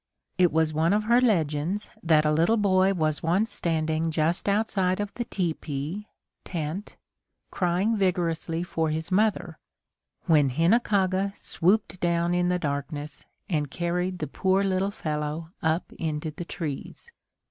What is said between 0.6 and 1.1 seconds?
one of